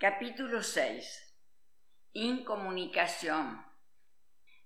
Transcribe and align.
Capítulo 0.00 0.62
6. 0.62 1.36
Incomunicación. 2.14 3.62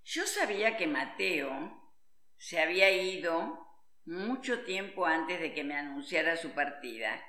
Yo 0.05 0.25
sabía 0.27 0.77
que 0.77 0.87
Mateo 0.87 1.91
se 2.37 2.61
había 2.61 2.89
ido 2.89 3.59
mucho 4.05 4.63
tiempo 4.63 5.05
antes 5.05 5.41
de 5.41 5.53
que 5.53 5.65
me 5.65 5.75
anunciara 5.75 6.37
su 6.37 6.51
partida. 6.51 7.21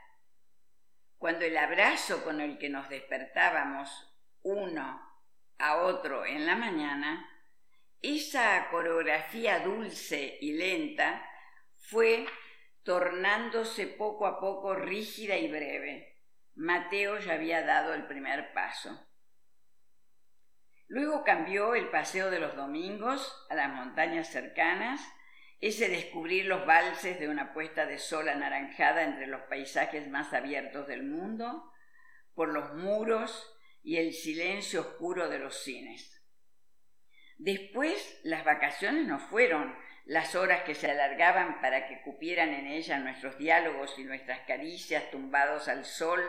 Cuando 1.18 1.46
el 1.46 1.56
abrazo 1.56 2.22
con 2.22 2.40
el 2.40 2.58
que 2.58 2.68
nos 2.68 2.88
despertábamos 2.88 3.90
uno 4.42 5.02
a 5.58 5.78
otro 5.78 6.24
en 6.24 6.46
la 6.46 6.54
mañana, 6.54 7.28
esa 8.02 8.68
coreografía 8.70 9.58
dulce 9.64 10.38
y 10.40 10.52
lenta 10.52 11.28
fue 11.74 12.24
tornándose 12.84 13.88
poco 13.88 14.28
a 14.28 14.38
poco 14.38 14.76
rígida 14.76 15.36
y 15.36 15.48
breve. 15.48 16.15
Mateo 16.56 17.18
ya 17.18 17.34
había 17.34 17.62
dado 17.62 17.92
el 17.92 18.06
primer 18.06 18.54
paso. 18.54 19.06
Luego 20.88 21.22
cambió 21.22 21.74
el 21.74 21.90
paseo 21.90 22.30
de 22.30 22.40
los 22.40 22.56
domingos 22.56 23.46
a 23.50 23.54
las 23.54 23.68
montañas 23.68 24.28
cercanas, 24.28 25.00
ese 25.60 25.88
descubrir 25.88 26.46
los 26.46 26.66
valses 26.66 27.20
de 27.20 27.28
una 27.28 27.52
puesta 27.52 27.84
de 27.84 27.98
sol 27.98 28.28
anaranjada 28.28 29.02
entre 29.02 29.26
los 29.26 29.42
paisajes 29.42 30.08
más 30.08 30.32
abiertos 30.32 30.86
del 30.86 31.02
mundo, 31.02 31.70
por 32.34 32.48
los 32.48 32.72
muros 32.74 33.54
y 33.82 33.98
el 33.98 34.14
silencio 34.14 34.80
oscuro 34.80 35.28
de 35.28 35.38
los 35.38 35.62
cines. 35.62 36.22
Después 37.36 38.18
las 38.24 38.44
vacaciones 38.44 39.06
no 39.06 39.18
fueron 39.18 39.76
las 40.06 40.34
horas 40.34 40.62
que 40.62 40.74
se 40.74 40.90
alargaban 40.90 41.60
para 41.60 41.86
que 41.88 42.00
cupieran 42.02 42.54
en 42.54 42.66
ellas 42.66 43.02
nuestros 43.02 43.36
diálogos 43.36 43.98
y 43.98 44.04
nuestras 44.04 44.40
caricias 44.46 45.10
tumbados 45.10 45.68
al 45.68 45.84
sol 45.84 46.22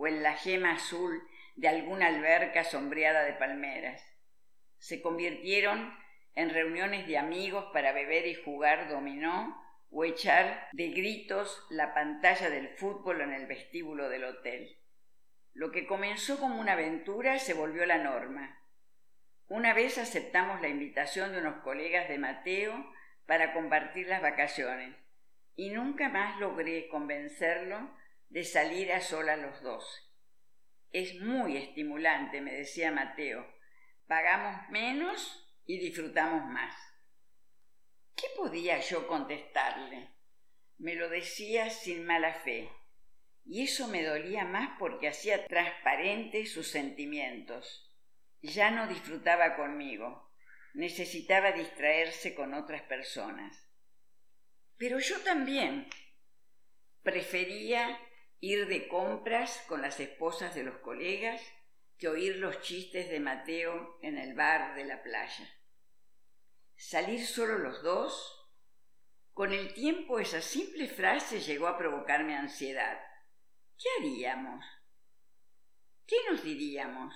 o 0.00 0.06
en 0.06 0.22
la 0.22 0.32
gema 0.32 0.72
azul 0.72 1.22
de 1.56 1.68
alguna 1.68 2.06
alberca 2.06 2.64
sombreada 2.64 3.22
de 3.24 3.34
palmeras. 3.34 4.02
Se 4.78 5.02
convirtieron 5.02 5.94
en 6.34 6.48
reuniones 6.48 7.06
de 7.06 7.18
amigos 7.18 7.66
para 7.74 7.92
beber 7.92 8.26
y 8.26 8.34
jugar 8.34 8.88
dominó 8.88 9.62
o 9.90 10.06
echar 10.06 10.68
de 10.72 10.88
gritos 10.88 11.66
la 11.68 11.92
pantalla 11.92 12.48
del 12.48 12.70
fútbol 12.78 13.20
en 13.20 13.34
el 13.34 13.46
vestíbulo 13.46 14.08
del 14.08 14.24
hotel. 14.24 14.78
Lo 15.52 15.70
que 15.70 15.86
comenzó 15.86 16.40
como 16.40 16.58
una 16.58 16.72
aventura 16.72 17.38
se 17.38 17.52
volvió 17.52 17.84
la 17.84 17.98
norma. 17.98 18.58
Una 19.48 19.74
vez 19.74 19.98
aceptamos 19.98 20.62
la 20.62 20.68
invitación 20.68 21.32
de 21.32 21.40
unos 21.40 21.62
colegas 21.62 22.08
de 22.08 22.16
Mateo 22.16 22.90
para 23.26 23.52
compartir 23.52 24.06
las 24.06 24.22
vacaciones 24.22 24.96
y 25.56 25.68
nunca 25.68 26.08
más 26.08 26.40
logré 26.40 26.88
convencerlo 26.88 27.90
de 28.30 28.44
salir 28.44 28.92
a 28.92 29.00
solas 29.00 29.38
los 29.38 29.60
dos. 29.60 29.84
Es 30.92 31.20
muy 31.20 31.56
estimulante, 31.56 32.40
me 32.40 32.52
decía 32.52 32.90
Mateo. 32.90 33.46
Pagamos 34.06 34.68
menos 34.70 35.46
y 35.66 35.78
disfrutamos 35.78 36.44
más. 36.46 36.74
¿Qué 38.16 38.26
podía 38.36 38.80
yo 38.80 39.06
contestarle? 39.06 40.10
Me 40.78 40.94
lo 40.94 41.08
decía 41.08 41.70
sin 41.70 42.06
mala 42.06 42.34
fe, 42.34 42.70
y 43.44 43.62
eso 43.62 43.88
me 43.88 44.04
dolía 44.04 44.44
más 44.44 44.78
porque 44.78 45.08
hacía 45.08 45.46
transparentes 45.46 46.52
sus 46.52 46.68
sentimientos. 46.68 47.92
Ya 48.42 48.70
no 48.70 48.86
disfrutaba 48.86 49.56
conmigo, 49.56 50.32
necesitaba 50.74 51.52
distraerse 51.52 52.34
con 52.34 52.54
otras 52.54 52.82
personas. 52.82 53.68
Pero 54.76 54.98
yo 54.98 55.20
también 55.20 55.88
prefería 57.02 57.98
ir 58.40 58.66
de 58.66 58.88
compras 58.88 59.62
con 59.68 59.82
las 59.82 60.00
esposas 60.00 60.54
de 60.54 60.64
los 60.64 60.78
colegas 60.78 61.40
que 61.98 62.08
oír 62.08 62.36
los 62.36 62.62
chistes 62.62 63.10
de 63.10 63.20
Mateo 63.20 63.98
en 64.02 64.16
el 64.16 64.34
bar 64.34 64.74
de 64.74 64.84
la 64.86 65.02
playa. 65.02 65.48
Salir 66.76 67.26
solo 67.26 67.58
los 67.58 67.82
dos. 67.82 68.36
Con 69.34 69.52
el 69.52 69.74
tiempo 69.74 70.18
esa 70.18 70.40
simple 70.40 70.88
frase 70.88 71.40
llegó 71.40 71.66
a 71.68 71.76
provocarme 71.76 72.34
ansiedad. 72.34 72.98
¿Qué 73.78 73.88
haríamos? 73.98 74.64
¿Qué 76.06 76.16
nos 76.30 76.42
diríamos? 76.42 77.14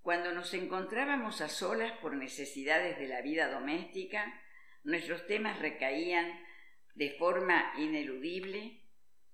Cuando 0.00 0.32
nos 0.32 0.54
encontrábamos 0.54 1.40
a 1.40 1.48
solas 1.48 1.92
por 1.98 2.14
necesidades 2.14 2.98
de 2.98 3.08
la 3.08 3.22
vida 3.22 3.48
doméstica, 3.48 4.40
nuestros 4.84 5.26
temas 5.26 5.58
recaían 5.58 6.44
de 6.94 7.10
forma 7.18 7.72
ineludible 7.76 8.81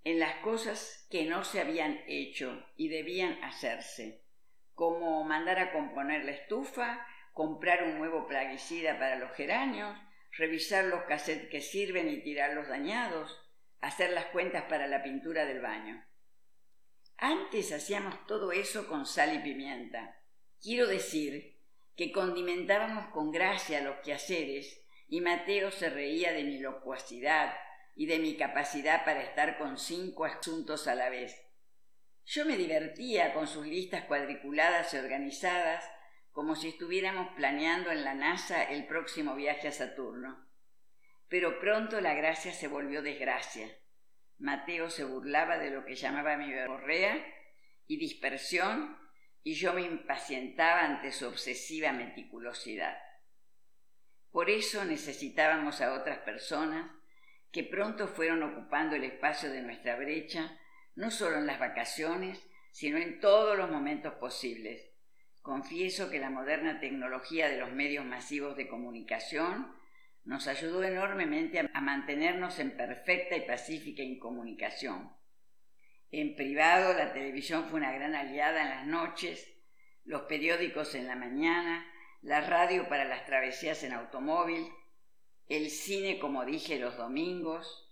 en 0.05 0.19
las 0.19 0.37
cosas 0.37 1.07
que 1.11 1.27
no 1.27 1.45
se 1.45 1.61
habían 1.61 2.01
hecho 2.07 2.67
y 2.77 2.89
debían 2.89 3.43
hacerse, 3.45 4.23
como 4.75 5.25
mandar 5.25 5.59
a 5.59 5.73
componer 5.73 6.25
la 6.25 6.33
estufa, 6.33 7.07
comprar 7.33 7.85
un 7.85 7.99
nuevo 7.99 8.27
plaguicida 8.27 8.99
para 8.99 9.17
los 9.17 9.33
geranios, 9.33 9.97
revisar 10.33 10.85
los 10.85 11.03
cassettes 11.05 11.49
que 11.51 11.61
sirven 11.61 12.09
y 12.09 12.23
tirar 12.23 12.55
los 12.55 12.69
dañados, 12.69 13.39
hacer 13.81 14.11
las 14.11 14.27
cuentas 14.27 14.65
para 14.65 14.87
la 14.87 15.03
pintura 15.03 15.45
del 15.45 15.61
baño. 15.61 16.05
Antes 17.17 17.73
hacíamos 17.73 18.27
todo 18.27 18.53
eso 18.53 18.87
con 18.89 19.05
sal 19.05 19.35
y 19.35 19.39
pimienta. 19.41 20.17
Quiero 20.63 20.87
decir 20.87 21.59
que 21.97 22.13
condimentábamos 22.13 23.13
con 23.13 23.33
gracia 23.33 23.81
los 23.81 23.97
quehaceres 24.05 24.85
y 25.09 25.21
Mateo 25.21 25.71
se 25.71 25.91
reía 25.91 26.33
de 26.33 26.45
mi 26.45 26.59
locuacidad, 26.59 27.55
y 27.99 28.07
de 28.07 28.21
mi 28.21 28.37
capacidad 28.37 29.05
para 29.05 29.23
estar 29.23 29.59
con 29.59 29.77
cinco 29.77 30.25
asuntos 30.25 30.87
a 30.87 30.95
la 30.95 31.11
vez. 31.11 31.37
Yo 32.25 32.45
me 32.45 32.57
divertía 32.57 33.35
con 33.35 33.49
sus 33.49 33.67
listas 33.67 34.05
cuadriculadas 34.05 34.95
y 34.95 34.99
organizadas, 34.99 35.85
como 36.31 36.55
si 36.55 36.69
estuviéramos 36.69 37.35
planeando 37.35 37.91
en 37.91 38.05
la 38.05 38.15
NASA 38.15 38.63
el 38.63 38.87
próximo 38.87 39.35
viaje 39.35 39.67
a 39.67 39.73
Saturno. 39.73 40.49
Pero 41.29 41.59
pronto 41.59 42.01
la 42.01 42.15
gracia 42.15 42.53
se 42.53 42.69
volvió 42.69 43.03
desgracia. 43.03 43.69
Mateo 44.39 44.91
se 44.91 45.03
burlaba 45.03 45.59
de 45.59 45.71
lo 45.71 45.85
que 45.85 45.97
llamaba 45.97 46.37
mi 46.37 46.53
verborrea 46.53 47.21
y 47.89 47.97
dispersión, 47.97 48.97
y 49.43 49.55
yo 49.55 49.73
me 49.73 49.83
impacientaba 49.83 50.83
ante 50.83 51.11
su 51.11 51.27
obsesiva 51.27 51.91
meticulosidad. 51.91 52.97
Por 54.31 54.51
eso 54.51 54.85
necesitábamos 54.85 55.81
a 55.81 55.95
otras 55.95 56.19
personas 56.19 56.93
que 57.53 57.65
pronto 57.65 58.09
fueron 58.09 58.43
ocupando 58.43 58.97
el 58.97 59.05
espacio 59.05 59.51
de 59.51 59.63
nuestra 59.63 59.97
brecha, 59.97 60.59
no 60.95 61.11
solo 61.11 61.39
en 61.39 61.47
las 61.47 61.59
vacaciones, 61.59 62.49
sino 62.73 62.99
en 62.99 63.21
todos 63.21 63.57
los 63.57 63.71
momentos 63.71 64.15
posibles. 64.15 64.91
Confieso 65.43 66.11
que 66.11 66.21
la 66.21 66.31
moderna 66.31 66.81
tecnología 66.81 67.49
de 67.49 67.59
los 67.59 67.73
medios 67.73 68.05
masivos 68.05 68.57
de 68.57 68.69
comunicación 68.69 69.75
nos 70.25 70.47
ayudó 70.47 70.83
enormemente 70.83 71.59
a 71.73 71.81
mantenernos 71.81 72.59
en 72.59 72.77
perfecta 72.77 73.37
y 73.37 73.47
pacífica 73.47 74.03
incomunicación. 74.03 75.11
En 76.11 76.37
privado, 76.37 76.93
la 76.93 77.13
televisión 77.13 77.65
fue 77.69 77.81
una 77.81 77.93
gran 77.93 78.15
aliada 78.15 78.63
en 78.63 78.69
las 78.69 78.87
noches, 78.87 79.55
los 80.05 80.23
periódicos 80.23 80.95
en 80.95 81.07
la 81.07 81.17
mañana, 81.17 81.87
la 82.21 82.41
radio 82.43 82.89
para 82.89 83.05
las 83.05 83.25
travesías 83.25 83.83
en 83.85 83.93
automóvil, 83.93 84.67
el 85.49 85.71
cine, 85.71 86.19
como 86.19 86.45
dije, 86.45 86.79
los 86.79 86.97
domingos, 86.97 87.91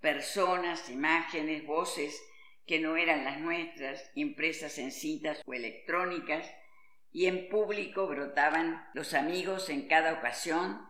personas, 0.00 0.90
imágenes, 0.90 1.64
voces 1.64 2.20
que 2.66 2.80
no 2.80 2.96
eran 2.96 3.24
las 3.24 3.38
nuestras, 3.40 4.10
impresas 4.14 4.78
en 4.78 4.90
cintas 4.90 5.40
o 5.46 5.54
electrónicas, 5.54 6.50
y 7.12 7.26
en 7.26 7.48
público 7.48 8.06
brotaban 8.08 8.86
los 8.92 9.14
amigos 9.14 9.70
en 9.70 9.88
cada 9.88 10.14
ocasión 10.14 10.86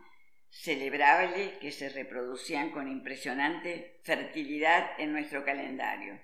celebrable 0.50 1.58
que 1.60 1.70
se 1.70 1.88
reproducían 1.90 2.70
con 2.70 2.88
impresionante 2.88 4.00
fertilidad 4.02 4.90
en 4.98 5.12
nuestro 5.12 5.44
calendario. 5.44 6.18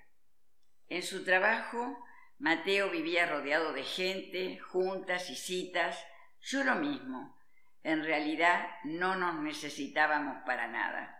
En 0.89 1.03
su 1.03 1.25
trabajo, 1.25 2.03
Mateo 2.39 2.91
vivía 2.91 3.27
rodeado 3.27 3.73
de 3.73 3.85
gente, 3.85 4.59
juntas 4.59 5.31
y 5.31 5.37
citas, 5.37 6.03
yo 6.41 6.65
lo 6.65 6.75
mismo, 6.77 7.37
en 7.83 8.05
realidad 8.05 8.69
no 8.85 9.17
nos 9.17 9.43
necesitábamos 9.43 10.45
para 10.45 10.69
nada. 10.69 11.19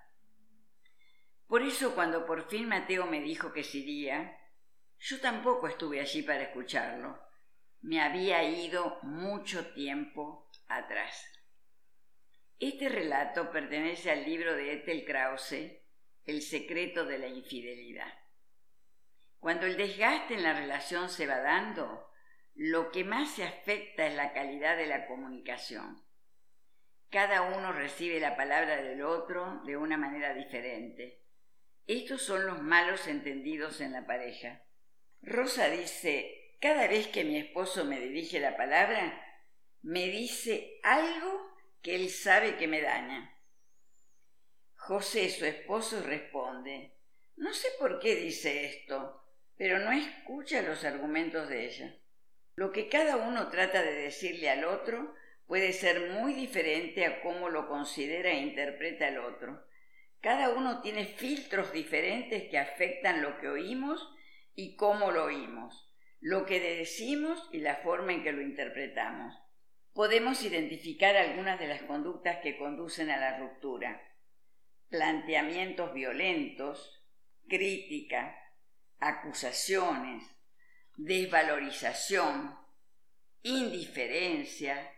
Por 1.47 1.63
eso 1.63 1.95
cuando 1.95 2.25
por 2.25 2.49
fin 2.49 2.69
Mateo 2.69 3.07
me 3.07 3.21
dijo 3.21 3.53
que 3.53 3.65
se 3.65 3.79
iría, 3.79 4.39
yo 4.99 5.21
tampoco 5.21 5.69
estuve 5.69 6.01
allí 6.01 6.23
para 6.23 6.45
escucharlo. 6.45 7.21
Me 7.81 8.01
había 8.01 8.45
ido 8.45 9.01
mucho 9.03 9.73
tiempo 9.73 10.49
atrás. 10.69 11.27
Este 12.61 12.89
relato 12.89 13.51
pertenece 13.51 14.13
al 14.13 14.25
libro 14.25 14.55
de 14.55 14.75
Ethel 14.75 15.05
Krause, 15.05 15.83
El 16.25 16.41
secreto 16.43 17.05
de 17.05 17.19
la 17.19 17.27
infidelidad. 17.27 18.15
Cuando 19.41 19.67
el 19.67 19.77
desgaste 19.77 20.35
en 20.35 20.45
la 20.45 20.53
relación 20.53 21.09
se 21.09 21.27
va 21.27 21.41
dando, 21.41 22.09
lo 22.55 22.93
que 22.93 23.03
más 23.03 23.33
se 23.33 23.43
afecta 23.43 24.07
es 24.07 24.15
la 24.15 24.33
calidad 24.33 24.77
de 24.77 24.87
la 24.87 25.09
comunicación. 25.09 26.01
Cada 27.13 27.43
uno 27.43 27.73
recibe 27.73 28.21
la 28.21 28.37
palabra 28.37 28.81
del 28.81 29.03
otro 29.03 29.61
de 29.67 29.77
una 29.77 29.99
manera 29.99 30.33
diferente. 30.33 31.21
Estos 31.87 32.23
son 32.23 32.47
los 32.47 32.63
malos 32.63 33.07
entendidos 33.07 33.83
en 33.83 33.93
la 33.93 34.07
pareja. 34.07 34.63
Rosa 35.21 35.69
dice, 35.69 36.57
Cada 36.59 36.89
vez 36.89 37.09
que 37.09 37.25
mi 37.25 37.37
esposo 37.37 37.85
me 37.85 38.01
dirige 38.01 38.41
la 38.41 38.57
palabra, 38.57 39.23
me 39.83 40.09
dice 40.09 40.81
algo 40.83 41.55
que 41.83 41.97
él 41.97 42.09
sabe 42.09 42.57
que 42.57 42.67
me 42.67 42.81
daña. 42.81 43.37
José, 44.75 45.29
su 45.29 45.45
esposo, 45.45 46.03
responde, 46.03 46.97
no 47.37 47.53
sé 47.53 47.69
por 47.79 47.99
qué 47.99 48.17
dice 48.17 48.65
esto, 48.65 49.23
pero 49.59 49.81
no 49.81 49.93
escucha 49.93 50.63
los 50.63 50.83
argumentos 50.83 51.47
de 51.51 51.67
ella. 51.67 51.95
Lo 52.55 52.73
que 52.73 52.89
cada 52.89 53.17
uno 53.17 53.51
trata 53.51 53.83
de 53.83 53.93
decirle 53.93 54.49
al 54.49 54.65
otro 54.65 55.15
puede 55.53 55.75
ser 55.75 56.09
muy 56.13 56.33
diferente 56.33 57.05
a 57.05 57.21
cómo 57.21 57.51
lo 57.51 57.69
considera 57.69 58.31
e 58.31 58.41
interpreta 58.41 59.07
el 59.09 59.19
otro. 59.19 59.63
Cada 60.23 60.49
uno 60.49 60.81
tiene 60.81 61.05
filtros 61.05 61.75
diferentes 61.75 62.49
que 62.49 62.57
afectan 62.57 63.21
lo 63.21 63.39
que 63.39 63.51
oímos 63.51 64.09
y 64.55 64.77
cómo 64.77 65.11
lo 65.11 65.25
oímos 65.25 65.93
lo 66.21 66.47
que 66.47 66.59
decimos 66.59 67.51
y 67.53 67.59
la 67.59 67.77
forma 67.77 68.15
en 68.15 68.23
que 68.23 68.33
lo 68.33 68.41
interpretamos. 68.41 69.39
Podemos 69.93 70.43
identificar 70.43 71.19
algunas 71.19 71.61
de 71.61 71.67
las 71.67 71.83
conductas 71.83 72.39
que 72.43 72.57
conducen 72.57 73.11
a 73.11 73.19
la 73.19 73.39
ruptura. 73.39 74.01
Planteamientos 74.89 75.93
violentos, 75.93 77.05
crítica, 77.47 78.35
acusaciones, 79.01 80.25
desvalorización, 80.97 82.57
indiferencia, 83.43 84.91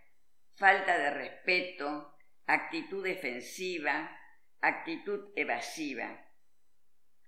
falta 0.57 0.99
de 0.99 1.11
respeto, 1.11 2.15
actitud 2.47 3.05
defensiva, 3.05 4.11
actitud 4.61 5.33
evasiva. 5.37 6.25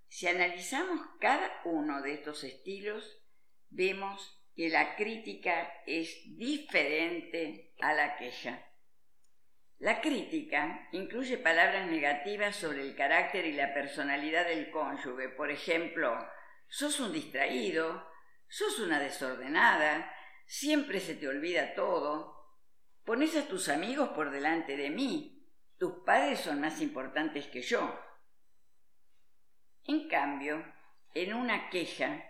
Si 0.08 0.28
analizamos 0.28 1.00
cada 1.20 1.61
uno 1.64 2.02
de 2.02 2.14
estos 2.14 2.44
estilos, 2.44 3.23
vemos 3.70 4.43
que 4.55 4.69
la 4.69 4.96
crítica 4.96 5.82
es 5.87 6.08
diferente 6.38 7.75
a 7.81 7.93
la 7.93 8.17
queja. 8.17 8.64
La 9.78 10.00
crítica 10.00 10.88
incluye 10.93 11.37
palabras 11.37 11.87
negativas 11.90 12.56
sobre 12.56 12.81
el 12.81 12.96
carácter 12.96 13.44
y 13.44 13.52
la 13.52 13.75
personalidad 13.75 14.46
del 14.46 14.70
cónyuge. 14.70 15.28
Por 15.28 15.50
ejemplo, 15.50 16.17
sos 16.69 16.99
un 17.00 17.12
distraído, 17.12 18.08
sos 18.49 18.78
una 18.78 18.99
desordenada, 18.99 20.11
siempre 20.46 21.00
se 21.00 21.14
te 21.14 21.28
olvida 21.28 21.75
todo, 21.75 22.36
pones 23.06 23.37
a 23.37 23.47
tus 23.47 23.69
amigos 23.69 24.11
por 24.11 24.31
delante 24.31 24.76
de 24.76 24.91
mí, 24.91 25.49
tus 25.79 26.05
padres 26.05 26.41
son 26.41 26.61
más 26.61 26.82
importantes 26.82 27.47
que 27.47 27.62
yo. 27.62 27.99
En 29.85 30.08
cambio, 30.08 30.62
en 31.14 31.32
una 31.32 31.70
queja 31.70 32.25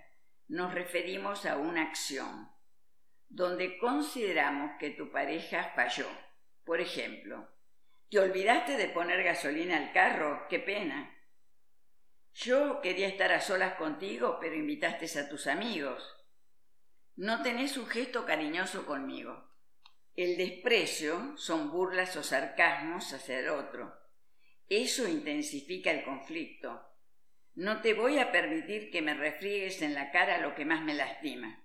nos 0.48 0.74
referimos 0.74 1.46
a 1.46 1.56
una 1.56 1.82
acción 1.82 2.52
donde 3.28 3.78
consideramos 3.78 4.72
que 4.78 4.90
tu 4.90 5.10
pareja 5.10 5.72
falló. 5.74 6.06
Por 6.64 6.80
ejemplo, 6.80 7.48
¿te 8.10 8.18
olvidaste 8.18 8.76
de 8.76 8.90
poner 8.90 9.24
gasolina 9.24 9.78
al 9.78 9.92
carro? 9.92 10.46
¡Qué 10.48 10.58
pena! 10.58 11.10
Yo 12.34 12.82
quería 12.82 13.08
estar 13.08 13.32
a 13.32 13.40
solas 13.40 13.76
contigo, 13.76 14.36
pero 14.40 14.54
invitaste 14.54 15.18
a 15.18 15.28
tus 15.30 15.46
amigos. 15.46 16.14
No 17.16 17.42
tenés 17.42 17.78
un 17.78 17.86
gesto 17.86 18.26
cariñoso 18.26 18.84
conmigo. 18.84 19.55
El 20.16 20.36
desprecio 20.36 21.36
son 21.36 21.70
burlas 21.70 22.16
o 22.16 22.22
sarcasmos 22.22 23.12
hacia 23.12 23.38
el 23.38 23.50
otro. 23.50 23.94
Eso 24.68 25.06
intensifica 25.06 25.90
el 25.90 26.04
conflicto 26.04 26.86
no 27.56 27.80
te 27.80 27.94
voy 27.94 28.18
a 28.18 28.32
permitir 28.32 28.90
que 28.90 29.00
me 29.00 29.14
refriegues 29.14 29.80
en 29.80 29.94
la 29.94 30.10
cara 30.10 30.38
lo 30.38 30.54
que 30.54 30.66
más 30.66 30.82
me 30.82 30.92
lastima. 30.92 31.64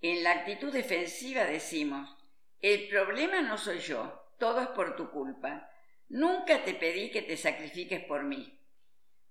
En 0.00 0.22
la 0.22 0.30
actitud 0.30 0.72
defensiva 0.72 1.44
decimos, 1.44 2.16
el 2.60 2.88
problema 2.88 3.40
no 3.40 3.58
soy 3.58 3.80
yo, 3.80 4.22
todo 4.38 4.60
es 4.60 4.68
por 4.68 4.94
tu 4.94 5.10
culpa. 5.10 5.68
Nunca 6.08 6.62
te 6.62 6.74
pedí 6.74 7.10
que 7.10 7.22
te 7.22 7.36
sacrifiques 7.36 8.04
por 8.04 8.22
mí. 8.22 8.56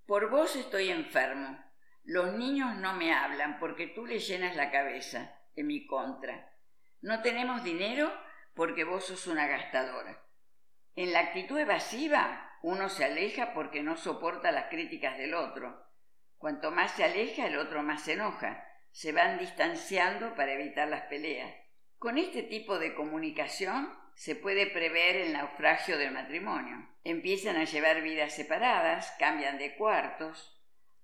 Por 0.06 0.30
vos 0.30 0.58
estoy 0.58 0.90
enfermo. 0.90 1.58
Los 2.04 2.34
niños 2.34 2.76
no 2.76 2.94
me 2.94 3.14
hablan 3.14 3.58
porque 3.58 3.88
tú 3.88 4.06
le 4.06 4.20
llenas 4.20 4.58
la 4.58 4.70
cabeza, 4.70 5.40
en 5.56 5.68
mi 5.68 5.88
contra. 5.88 6.52
No 7.00 7.22
tenemos 7.22 7.64
dinero 7.64 8.12
porque 8.54 8.84
vos 8.84 9.06
sos 9.06 9.28
una 9.28 9.48
gastadora. 9.48 10.22
En 10.96 11.14
la 11.14 11.20
actitud 11.20 11.58
evasiva, 11.58 12.58
uno 12.62 12.90
se 12.90 13.06
aleja 13.06 13.54
porque 13.54 13.82
no 13.82 13.98
soporta 13.98 14.52
las 14.52 14.66
críticas 14.66 15.18
del 15.18 15.34
otro. 15.34 15.86
Cuanto 16.38 16.72
más 16.72 16.92
se 16.92 17.04
aleja, 17.04 17.48
el 17.48 17.58
otro 17.58 17.84
más 17.84 18.04
se 18.04 18.14
enoja. 18.14 18.68
Se 18.92 19.12
van 19.12 19.38
distanciando 19.38 20.36
para 20.36 20.54
evitar 20.54 20.88
las 20.88 21.04
peleas. 21.04 21.54
Con 21.98 22.18
este 22.18 22.44
tipo 22.44 22.80
de 22.80 22.94
comunicación 22.94 23.96
se 24.16 24.36
puede 24.36 24.68
prever 24.68 25.16
el 25.16 25.34
naufragio 25.34 25.98
del 25.98 26.12
matrimonio. 26.12 26.88
Empiezan 27.04 27.56
a 27.56 27.64
llevar 27.64 28.02
vidas 28.02 28.34
separadas, 28.36 29.16
cambian 29.18 29.58
de 29.58 29.76
cuartos, 29.76 30.60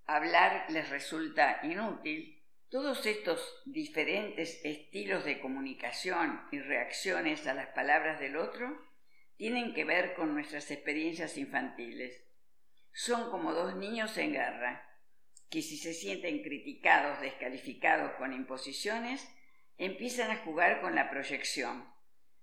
hablar 0.05 0.65
les 0.69 0.89
resulta 0.89 1.59
inútil. 1.63 2.36
Todos 2.69 3.05
estos 3.05 3.61
diferentes 3.65 4.59
estilos 4.65 5.23
de 5.23 5.39
comunicación 5.39 6.41
y 6.51 6.59
reacciones 6.59 7.47
a 7.47 7.53
las 7.53 7.67
palabras 7.67 8.19
del 8.19 8.35
otro 8.35 8.77
tienen 9.37 9.73
que 9.73 9.85
ver 9.85 10.15
con 10.15 10.33
nuestras 10.33 10.69
experiencias 10.69 11.37
infantiles. 11.37 12.25
Son 12.91 13.31
como 13.31 13.53
dos 13.53 13.77
niños 13.77 14.17
en 14.17 14.33
guerra 14.33 14.83
que 15.49 15.61
si 15.61 15.77
se 15.77 15.93
sienten 15.93 16.43
criticados, 16.43 17.21
descalificados 17.21 18.11
con 18.17 18.33
imposiciones, 18.33 19.25
empiezan 19.77 20.29
a 20.29 20.43
jugar 20.43 20.81
con 20.81 20.93
la 20.93 21.09
proyección. 21.09 21.89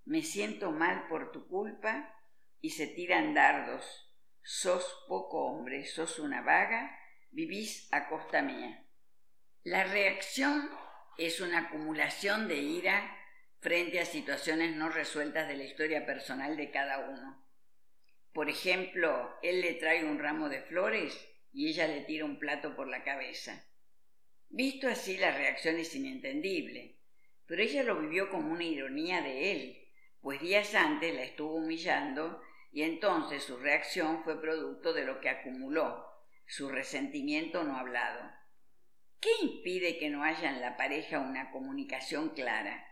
Me 0.07 0.23
siento 0.23 0.71
mal 0.71 1.07
por 1.09 1.33
tu 1.33 1.47
culpa 1.49 2.17
y 2.63 2.71
se 2.71 2.87
tiran 2.87 3.35
dardos. 3.35 4.11
Sos 4.43 5.05
poco 5.07 5.45
hombre, 5.45 5.85
sos 5.85 6.19
una 6.19 6.41
vaga, 6.41 6.99
vivís 7.31 7.93
a 7.93 8.09
costa 8.09 8.41
mía. 8.41 8.84
La 9.65 9.83
reacción 9.85 10.69
es 11.17 11.41
una 11.41 11.61
acumulación 11.61 12.49
de 12.49 12.57
ira 12.57 13.17
frente 13.61 13.99
a 13.99 14.05
situaciones 14.05 14.77
no 14.77 14.91
resueltas 14.91 15.49
de 15.49 15.57
la 15.57 15.65
historia 15.65 16.05
personal 16.05 16.59
de 16.59 16.71
cada 16.71 17.09
uno. 17.09 17.43
Por 18.35 18.51
ejemplo, 18.51 19.35
él 19.43 19.63
le 19.63 19.73
trae 19.73 20.05
un 20.05 20.19
ramo 20.19 20.51
de 20.51 20.61
flores 20.61 21.19
y 21.51 21.71
ella 21.71 21.87
le 21.87 22.03
tira 22.03 22.27
un 22.27 22.39
plato 22.39 22.77
por 22.77 22.89
la 22.89 23.05
cabeza. 23.05 23.65
Visto 24.51 24.87
así, 24.87 25.17
la 25.17 25.35
reacción 25.35 25.79
es 25.79 25.95
inentendible, 25.95 26.99
pero 27.47 27.63
ella 27.63 27.85
lo 27.85 27.99
vivió 27.99 28.29
como 28.29 28.53
una 28.53 28.65
ironía 28.65 29.23
de 29.23 29.53
él, 29.53 29.89
pues 30.21 30.43
días 30.43 30.75
antes 30.75 31.15
la 31.15 31.23
estuvo 31.23 31.55
humillando 31.55 32.43
y 32.71 32.83
entonces 32.83 33.43
su 33.43 33.57
reacción 33.57 34.25
fue 34.25 34.39
producto 34.43 34.93
de 34.93 35.07
lo 35.07 35.23
que 35.23 35.31
acumuló, 35.31 36.05
su 36.47 36.69
resentimiento 36.69 37.65
no 37.65 37.79
hablado. 37.79 38.44
¿Qué 39.25 39.31
impide 39.43 39.97
que 39.97 40.11
no 40.11 40.23
haya 40.23 40.51
en 40.51 40.61
la 40.61 40.77
pareja 40.77 41.19
una 41.19 41.51
comunicación 41.51 42.35
clara? 42.35 42.87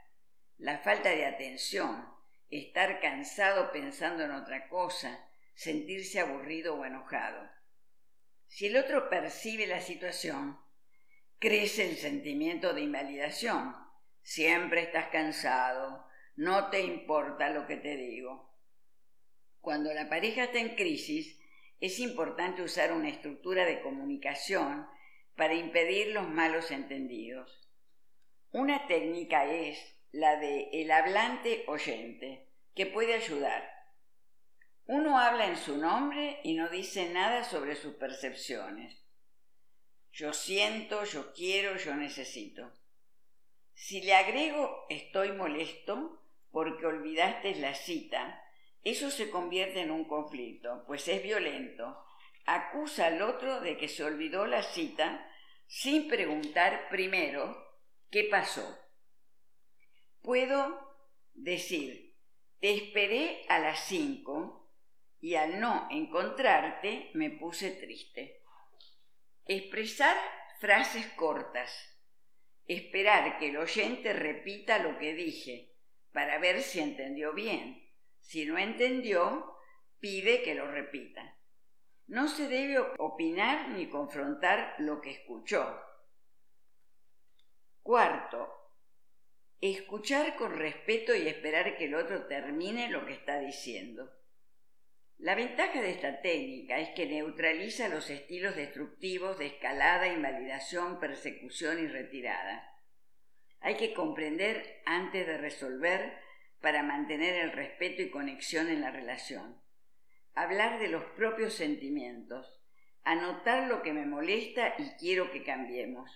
La 0.57 0.79
falta 0.79 1.11
de 1.11 1.27
atención, 1.27 2.09
estar 2.49 3.01
cansado 3.01 3.71
pensando 3.71 4.25
en 4.25 4.31
otra 4.31 4.67
cosa, 4.71 5.29
sentirse 5.55 6.21
aburrido 6.21 6.75
o 6.75 6.87
enojado. 6.87 7.51
Si 8.47 8.69
el 8.69 8.79
otro 8.79 9.11
percibe 9.11 9.67
la 9.67 9.83
situación, 9.83 10.59
crece 11.39 11.91
el 11.91 11.97
sentimiento 11.97 12.73
de 12.73 12.81
invalidación. 12.81 13.77
Siempre 14.23 14.85
estás 14.85 15.09
cansado, 15.09 16.07
no 16.35 16.71
te 16.71 16.81
importa 16.81 17.51
lo 17.51 17.67
que 17.67 17.77
te 17.77 17.95
digo. 17.95 18.57
Cuando 19.61 19.93
la 19.93 20.09
pareja 20.09 20.45
está 20.45 20.61
en 20.61 20.77
crisis, 20.77 21.39
es 21.79 21.99
importante 21.99 22.63
usar 22.63 22.91
una 22.91 23.11
estructura 23.11 23.67
de 23.67 23.83
comunicación 23.83 24.87
para 25.37 25.55
impedir 25.55 26.09
los 26.09 26.29
malos 26.29 26.71
entendidos. 26.71 27.69
Una 28.51 28.87
técnica 28.87 29.47
es 29.47 29.79
la 30.13 30.37
de 30.37 30.69
el 30.73 30.91
hablante 30.91 31.65
oyente, 31.67 32.49
que 32.75 32.87
puede 32.87 33.15
ayudar. 33.15 33.71
Uno 34.87 35.19
habla 35.19 35.47
en 35.47 35.57
su 35.57 35.79
nombre 35.79 36.41
y 36.43 36.55
no 36.55 36.69
dice 36.69 37.11
nada 37.11 37.45
sobre 37.45 37.77
sus 37.77 37.95
percepciones. 37.95 39.03
Yo 40.13 40.35
siento, 40.35 41.05
yo 41.05 41.33
quiero, 41.33 41.77
yo 41.77 41.95
necesito. 41.95 42.71
Si 43.75 44.03
le 44.03 44.15
agrego 44.15 44.85
estoy 44.91 45.33
molesto 45.33 46.23
porque 46.51 46.85
olvidaste 46.85 47.55
la 47.55 47.75
cita, 47.75 48.45
eso 48.85 49.11
se 49.11 49.31
convierte 49.31 49.81
en 49.81 49.91
un 49.91 50.05
conflicto, 50.05 50.85
pues 50.87 51.09
es 51.09 51.23
violento. 51.23 52.05
Acusa 52.45 53.07
al 53.07 53.23
otro 53.23 53.61
de 53.61 53.77
que 53.77 53.89
se 53.89 54.05
olvidó 54.05 54.47
la 54.47 54.63
cita 54.63 55.29
sin 55.67 56.09
preguntar 56.09 56.89
primero 56.91 57.57
qué 58.11 58.25
pasó. 58.25 58.79
Puedo 60.21 60.97
decir, 61.35 62.17
te 62.61 62.75
esperé 62.75 63.45
a 63.49 63.59
las 63.59 63.87
cinco 63.87 64.71
y 65.21 65.37
al 65.37 65.61
no 65.61 65.89
encontrarte 65.91 67.11
me 67.15 67.31
puse 67.31 67.71
triste. 67.71 68.43
Expresar 69.47 70.17
frases 70.61 71.07
cortas. 71.17 71.89
esperar 72.67 73.39
que 73.39 73.49
el 73.49 73.57
oyente 73.57 74.13
repita 74.13 74.79
lo 74.79 74.99
que 74.99 75.15
dije 75.15 75.75
para 76.13 76.39
ver 76.39 76.63
si 76.63 76.81
entendió 76.81 77.33
bien. 77.33 77.91
Si 78.21 78.45
no 78.47 78.59
entendió, 78.59 79.57
pide 79.99 80.43
que 80.43 80.55
lo 80.55 80.71
repita. 80.71 81.37
No 82.13 82.29
se 82.29 82.47
debe 82.47 82.79
opinar 82.99 83.71
ni 83.71 83.89
confrontar 83.89 84.75
lo 84.77 85.01
que 85.01 85.13
escuchó. 85.13 85.83
Cuarto, 87.83 88.53
escuchar 89.63 90.37
con 90.37 90.55
respeto 90.55 91.15
y 91.15 91.27
esperar 91.27 91.79
que 91.79 91.87
el 91.87 91.95
otro 91.95 92.27
termine 92.27 92.91
lo 92.91 93.07
que 93.07 93.15
está 93.15 93.39
diciendo. 93.41 94.13
La 95.17 95.35
ventaja 95.35 95.81
de 95.81 95.91
esta 95.91 96.21
técnica 96.21 96.81
es 96.81 96.91
que 96.91 97.07
neutraliza 97.07 97.89
los 97.89 98.11
estilos 98.11 98.57
destructivos 98.57 99.39
de 99.39 99.47
escalada, 99.47 100.07
invalidación, 100.07 101.01
persecución 101.01 101.83
y 101.83 101.87
retirada. 101.87 102.77
Hay 103.61 103.77
que 103.77 103.95
comprender 103.95 104.83
antes 104.85 105.27
de 105.27 105.39
resolver 105.39 106.13
para 106.61 106.83
mantener 106.83 107.37
el 107.37 107.53
respeto 107.53 108.03
y 108.03 108.11
conexión 108.11 108.69
en 108.69 108.83
la 108.83 108.91
relación. 108.91 109.62
Hablar 110.35 110.79
de 110.79 110.89
los 110.89 111.05
propios 111.17 111.55
sentimientos, 111.55 112.61
anotar 113.05 113.69
lo 113.69 113.83
que 113.83 113.93
me 113.93 114.07
molesta 114.07 114.75
y 114.79 114.91
quiero 114.99 115.31
que 115.31 115.45
cambiemos. 115.45 116.11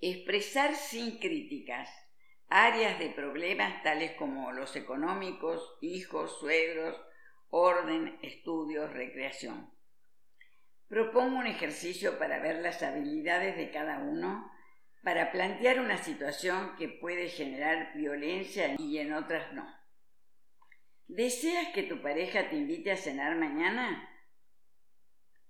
Expresar 0.00 0.74
sin 0.74 1.18
críticas 1.18 1.88
áreas 2.48 2.98
de 2.98 3.08
problemas 3.08 3.82
tales 3.82 4.12
como 4.12 4.52
los 4.52 4.76
económicos, 4.76 5.78
hijos, 5.80 6.38
suegros, 6.38 7.00
orden, 7.48 8.18
estudios, 8.22 8.92
recreación. 8.92 9.72
Propongo 10.88 11.38
un 11.38 11.46
ejercicio 11.46 12.18
para 12.18 12.40
ver 12.40 12.60
las 12.60 12.82
habilidades 12.82 13.56
de 13.56 13.70
cada 13.70 14.00
uno 14.00 14.50
para 15.02 15.32
plantear 15.32 15.80
una 15.80 15.96
situación 15.96 16.76
que 16.76 16.88
puede 16.88 17.28
generar 17.30 17.94
violencia 17.94 18.76
y 18.78 18.98
en 18.98 19.14
otras 19.14 19.52
no. 19.54 19.81
¿Deseas 21.14 21.74
que 21.74 21.82
tu 21.82 22.00
pareja 22.00 22.48
te 22.48 22.56
invite 22.56 22.90
a 22.90 22.96
cenar 22.96 23.36
mañana? 23.36 24.08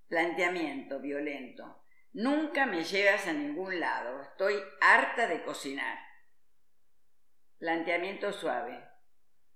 Planteamiento 0.08 0.98
violento. 0.98 1.84
Nunca 2.12 2.66
me 2.66 2.82
llevas 2.82 3.28
a 3.28 3.32
ningún 3.32 3.78
lado. 3.78 4.22
Estoy 4.22 4.60
harta 4.80 5.28
de 5.28 5.44
cocinar. 5.44 6.00
Planteamiento 7.58 8.32
suave. 8.32 8.82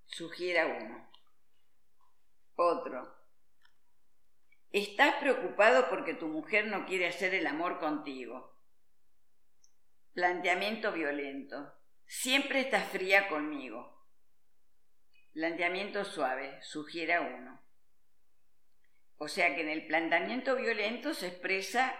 Sugiera 0.04 0.66
uno. 0.80 1.10
Otro. 2.54 3.12
Estás 4.70 5.16
preocupado 5.16 5.90
porque 5.90 6.14
tu 6.14 6.28
mujer 6.28 6.68
no 6.68 6.86
quiere 6.86 7.08
hacer 7.08 7.34
el 7.34 7.48
amor 7.48 7.80
contigo. 7.80 8.56
Planteamiento 10.12 10.92
violento. 10.92 11.74
Siempre 12.06 12.60
estás 12.60 12.88
fría 12.90 13.28
conmigo. 13.28 13.95
Planteamiento 15.36 16.02
suave. 16.02 16.58
Sugiera 16.62 17.20
uno. 17.20 17.62
O 19.18 19.28
sea 19.28 19.54
que 19.54 19.60
en 19.60 19.68
el 19.68 19.86
planteamiento 19.86 20.56
violento 20.56 21.12
se 21.12 21.26
expresa 21.26 21.94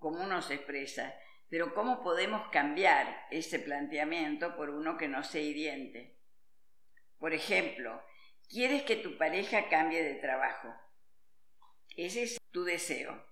como 0.00 0.20
uno 0.20 0.42
se 0.42 0.54
expresa, 0.54 1.14
pero 1.48 1.74
¿cómo 1.74 2.02
podemos 2.02 2.50
cambiar 2.50 3.28
ese 3.30 3.60
planteamiento 3.60 4.56
por 4.56 4.70
uno 4.70 4.98
que 4.98 5.06
no 5.06 5.22
sea 5.22 5.42
hiriente? 5.42 6.18
Por 7.18 7.34
ejemplo, 7.34 8.02
Quieres 8.48 8.82
que 8.82 8.96
tu 8.96 9.16
pareja 9.16 9.70
cambie 9.70 10.02
de 10.02 10.16
trabajo. 10.16 10.74
Ese 11.96 12.24
es 12.24 12.38
tu 12.50 12.64
deseo. 12.64 13.24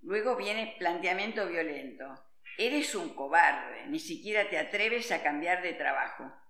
Luego 0.00 0.34
viene 0.34 0.74
planteamiento 0.80 1.46
violento. 1.46 2.24
Eres 2.58 2.96
un 2.96 3.14
cobarde, 3.14 3.86
ni 3.86 4.00
siquiera 4.00 4.50
te 4.50 4.58
atreves 4.58 5.12
a 5.12 5.22
cambiar 5.22 5.62
de 5.62 5.74
trabajo. 5.74 6.41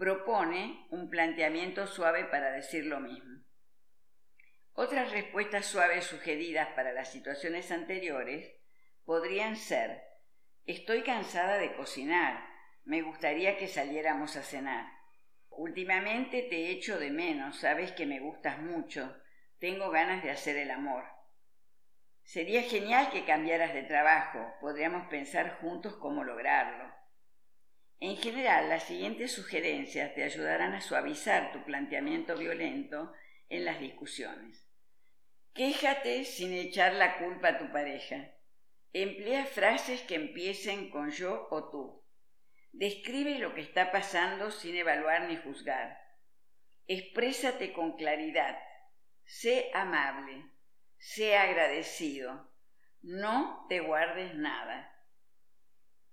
Propone 0.00 0.86
un 0.88 1.10
planteamiento 1.10 1.86
suave 1.86 2.24
para 2.24 2.52
decir 2.52 2.86
lo 2.86 3.00
mismo. 3.00 3.44
Otras 4.72 5.12
respuestas 5.12 5.66
suaves 5.66 6.06
sugeridas 6.06 6.68
para 6.68 6.94
las 6.94 7.12
situaciones 7.12 7.70
anteriores 7.70 8.50
podrían 9.04 9.56
ser, 9.56 10.00
estoy 10.64 11.02
cansada 11.02 11.58
de 11.58 11.74
cocinar, 11.74 12.42
me 12.84 13.02
gustaría 13.02 13.58
que 13.58 13.68
saliéramos 13.68 14.36
a 14.36 14.42
cenar. 14.42 14.90
Últimamente 15.50 16.44
te 16.48 16.70
echo 16.70 16.98
de 16.98 17.10
menos, 17.10 17.58
sabes 17.58 17.92
que 17.92 18.06
me 18.06 18.20
gustas 18.20 18.58
mucho, 18.58 19.14
tengo 19.58 19.90
ganas 19.90 20.22
de 20.22 20.30
hacer 20.30 20.56
el 20.56 20.70
amor. 20.70 21.04
Sería 22.22 22.62
genial 22.62 23.10
que 23.10 23.26
cambiaras 23.26 23.74
de 23.74 23.82
trabajo, 23.82 24.50
podríamos 24.62 25.08
pensar 25.08 25.58
juntos 25.60 25.94
cómo 25.96 26.24
lograrlo. 26.24 26.99
En 28.00 28.16
general, 28.16 28.70
las 28.70 28.84
siguientes 28.84 29.32
sugerencias 29.32 30.14
te 30.14 30.24
ayudarán 30.24 30.72
a 30.72 30.80
suavizar 30.80 31.52
tu 31.52 31.62
planteamiento 31.64 32.34
violento 32.34 33.12
en 33.50 33.66
las 33.66 33.78
discusiones. 33.78 34.66
Quéjate 35.52 36.24
sin 36.24 36.54
echar 36.54 36.94
la 36.94 37.18
culpa 37.18 37.48
a 37.48 37.58
tu 37.58 37.70
pareja. 37.70 38.32
Emplea 38.94 39.44
frases 39.44 40.00
que 40.00 40.14
empiecen 40.14 40.90
con 40.90 41.10
yo 41.10 41.46
o 41.50 41.68
tú. 41.68 42.02
Describe 42.72 43.38
lo 43.38 43.54
que 43.54 43.60
está 43.60 43.92
pasando 43.92 44.50
sin 44.50 44.76
evaluar 44.76 45.28
ni 45.28 45.36
juzgar. 45.36 46.00
Exprésate 46.86 47.74
con 47.74 47.96
claridad. 47.98 48.58
Sé 49.24 49.70
amable. 49.74 50.46
Sé 50.98 51.36
agradecido. 51.36 52.50
No 53.02 53.66
te 53.68 53.80
guardes 53.80 54.34
nada. 54.34 54.90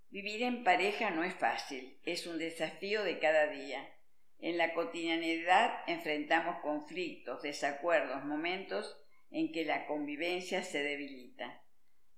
Vivir 0.09 0.43
en 0.43 0.63
pareja 0.63 1.11
no 1.11 1.23
es 1.23 1.33
fácil, 1.35 1.99
es 2.03 2.27
un 2.27 2.37
desafío 2.37 3.03
de 3.03 3.19
cada 3.19 3.47
día. 3.47 3.93
En 4.39 4.57
la 4.57 4.73
cotidianidad 4.73 5.83
enfrentamos 5.87 6.61
conflictos, 6.61 7.41
desacuerdos, 7.41 8.23
momentos 8.23 8.97
en 9.31 9.51
que 9.51 9.65
la 9.65 9.85
convivencia 9.85 10.63
se 10.63 10.83
debilita. 10.83 11.61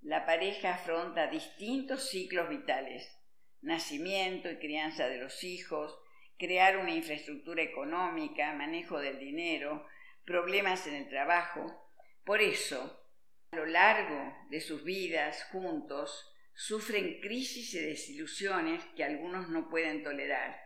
La 0.01 0.25
pareja 0.25 0.75
afronta 0.75 1.27
distintos 1.27 2.09
ciclos 2.09 2.49
vitales 2.49 3.19
nacimiento 3.61 4.49
y 4.49 4.57
crianza 4.57 5.07
de 5.07 5.17
los 5.17 5.43
hijos, 5.43 5.97
crear 6.37 6.77
una 6.77 6.91
infraestructura 6.91 7.61
económica, 7.61 8.53
manejo 8.53 8.99
del 8.99 9.19
dinero, 9.19 9.85
problemas 10.25 10.87
en 10.87 10.95
el 10.95 11.09
trabajo. 11.09 11.89
Por 12.23 12.41
eso, 12.41 13.03
a 13.51 13.55
lo 13.57 13.65
largo 13.65 14.33
de 14.49 14.61
sus 14.61 14.83
vidas 14.83 15.43
juntos, 15.51 16.31
sufren 16.59 17.21
crisis 17.21 17.73
y 17.73 17.79
desilusiones 17.79 18.83
que 18.97 19.05
algunos 19.05 19.47
no 19.47 19.69
pueden 19.69 20.03
tolerar. 20.03 20.59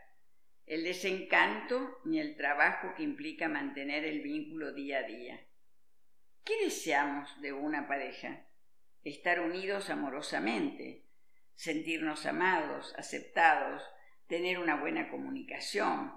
El 0.65 0.83
desencanto 0.83 1.99
ni 2.03 2.19
el 2.19 2.35
trabajo 2.35 2.95
que 2.97 3.03
implica 3.03 3.47
mantener 3.47 4.03
el 4.03 4.21
vínculo 4.21 4.73
día 4.73 4.99
a 4.99 5.03
día. 5.03 5.45
¿Qué 6.43 6.55
deseamos 6.63 7.39
de 7.41 7.53
una 7.53 7.87
pareja? 7.87 8.43
Estar 9.03 9.39
unidos 9.39 9.91
amorosamente, 9.91 11.05
sentirnos 11.53 12.25
amados, 12.25 12.95
aceptados, 12.97 13.83
tener 14.27 14.57
una 14.57 14.77
buena 14.77 15.11
comunicación, 15.11 16.11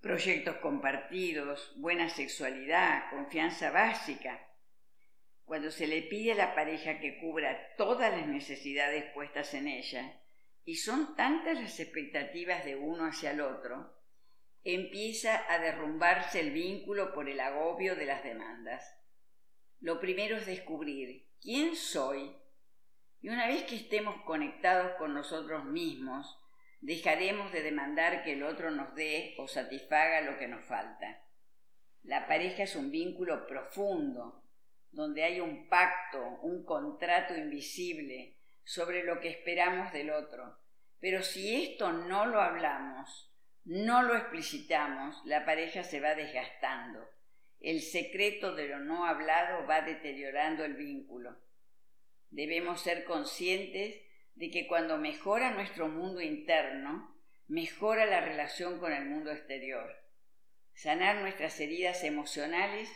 proyectos 0.00 0.56
compartidos, 0.56 1.74
buena 1.76 2.08
sexualidad, 2.08 3.10
confianza 3.10 3.70
básica. 3.70 4.45
Cuando 5.46 5.70
se 5.70 5.86
le 5.86 6.02
pide 6.02 6.32
a 6.32 6.34
la 6.34 6.54
pareja 6.54 6.98
que 6.98 7.18
cubra 7.18 7.74
todas 7.76 8.10
las 8.10 8.26
necesidades 8.26 9.04
puestas 9.14 9.54
en 9.54 9.68
ella, 9.68 10.20
y 10.64 10.74
son 10.74 11.14
tantas 11.14 11.58
las 11.58 11.78
expectativas 11.78 12.64
de 12.64 12.74
uno 12.74 13.06
hacia 13.06 13.30
el 13.30 13.40
otro, 13.40 13.96
empieza 14.64 15.50
a 15.50 15.60
derrumbarse 15.60 16.40
el 16.40 16.50
vínculo 16.50 17.14
por 17.14 17.28
el 17.28 17.38
agobio 17.38 17.94
de 17.94 18.06
las 18.06 18.24
demandas. 18.24 18.84
Lo 19.78 20.00
primero 20.00 20.36
es 20.36 20.46
descubrir 20.46 21.28
quién 21.40 21.76
soy 21.76 22.36
y 23.20 23.28
una 23.28 23.46
vez 23.46 23.62
que 23.64 23.76
estemos 23.76 24.22
conectados 24.22 24.92
con 24.98 25.14
nosotros 25.14 25.64
mismos, 25.64 26.38
dejaremos 26.80 27.52
de 27.52 27.62
demandar 27.62 28.24
que 28.24 28.32
el 28.32 28.42
otro 28.42 28.70
nos 28.70 28.94
dé 28.94 29.34
o 29.38 29.46
satisfaga 29.46 30.20
lo 30.20 30.38
que 30.38 30.48
nos 30.48 30.64
falta. 30.64 31.22
La 32.02 32.26
pareja 32.26 32.64
es 32.64 32.76
un 32.76 32.90
vínculo 32.90 33.46
profundo, 33.46 34.45
donde 34.96 35.24
hay 35.24 35.40
un 35.40 35.68
pacto, 35.68 36.26
un 36.40 36.64
contrato 36.64 37.36
invisible 37.36 38.38
sobre 38.64 39.04
lo 39.04 39.20
que 39.20 39.28
esperamos 39.28 39.92
del 39.92 40.08
otro. 40.08 40.58
Pero 41.00 41.22
si 41.22 41.54
esto 41.62 41.92
no 41.92 42.24
lo 42.24 42.40
hablamos, 42.40 43.30
no 43.66 44.02
lo 44.02 44.16
explicitamos, 44.16 45.20
la 45.26 45.44
pareja 45.44 45.84
se 45.84 46.00
va 46.00 46.14
desgastando. 46.14 47.06
El 47.60 47.82
secreto 47.82 48.54
de 48.54 48.68
lo 48.68 48.78
no 48.78 49.04
hablado 49.04 49.66
va 49.66 49.82
deteriorando 49.82 50.64
el 50.64 50.76
vínculo. 50.76 51.36
Debemos 52.30 52.80
ser 52.80 53.04
conscientes 53.04 54.00
de 54.34 54.50
que 54.50 54.66
cuando 54.66 54.96
mejora 54.96 55.50
nuestro 55.50 55.88
mundo 55.88 56.22
interno, 56.22 57.14
mejora 57.48 58.06
la 58.06 58.22
relación 58.22 58.78
con 58.78 58.94
el 58.94 59.04
mundo 59.04 59.30
exterior. 59.30 59.94
Sanar 60.72 61.16
nuestras 61.16 61.60
heridas 61.60 62.02
emocionales 62.02 62.90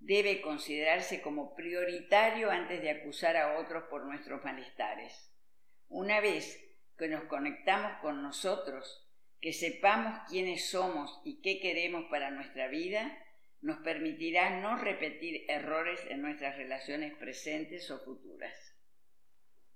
debe 0.00 0.40
considerarse 0.40 1.20
como 1.22 1.54
prioritario 1.54 2.50
antes 2.50 2.80
de 2.82 2.90
acusar 2.90 3.36
a 3.36 3.58
otros 3.58 3.84
por 3.84 4.04
nuestros 4.04 4.44
malestares. 4.44 5.32
Una 5.88 6.20
vez 6.20 6.62
que 6.98 7.08
nos 7.08 7.24
conectamos 7.24 8.00
con 8.00 8.22
nosotros, 8.22 9.06
que 9.40 9.52
sepamos 9.52 10.20
quiénes 10.28 10.70
somos 10.70 11.20
y 11.24 11.40
qué 11.40 11.60
queremos 11.60 12.06
para 12.10 12.30
nuestra 12.30 12.68
vida, 12.68 13.18
nos 13.60 13.78
permitirá 13.78 14.60
no 14.60 14.76
repetir 14.76 15.44
errores 15.48 16.00
en 16.08 16.22
nuestras 16.22 16.56
relaciones 16.56 17.14
presentes 17.14 17.90
o 17.90 17.98
futuras. 17.98 18.75